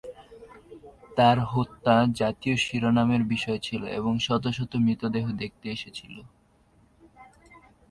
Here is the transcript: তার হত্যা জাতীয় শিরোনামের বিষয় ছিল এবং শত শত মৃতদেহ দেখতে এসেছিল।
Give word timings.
তার 1.17 1.37
হত্যা 1.51 1.95
জাতীয় 2.19 2.55
শিরোনামের 2.57 3.23
বিষয় 3.33 3.59
ছিল 3.61 3.81
এবং 3.99 4.13
শত 4.25 4.43
শত 4.57 4.71
মৃতদেহ 4.85 5.25
দেখতে 5.41 5.65
এসেছিল। 5.69 6.15